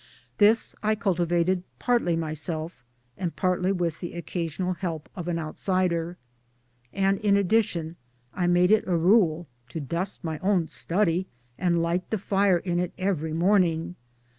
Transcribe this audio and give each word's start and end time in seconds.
This 0.39 0.75
I 0.81 0.95
cultivated 0.95 1.61
partly 1.77 2.15
myself 2.15 2.83
and 3.19 3.35
partly 3.35 3.71
with 3.71 3.99
the 3.99 4.13
occasional 4.13 4.73
help 4.73 5.07
of 5.15 5.27
an 5.27 5.37
outsider; 5.37 6.17
and 6.91 7.19
in 7.19 7.37
addition 7.37 7.97
I 8.33 8.47
made 8.47 8.71
it 8.71 8.87
a 8.87 8.97
rule 8.97 9.45
to 9.69 9.79
dust 9.79 10.23
my 10.23 10.39
own 10.39 10.69
study 10.69 11.27
and 11.55 11.83
light 11.83 12.09
the 12.09 12.17
fire 12.17 12.57
in 12.57 12.79
it 12.79 12.93
every 12.97 13.33
morning. 13.35 13.93